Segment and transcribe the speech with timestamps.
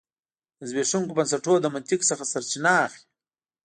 [0.57, 3.05] د زبېښونکو بنسټونو له منطق څخه سرچینه اخلي.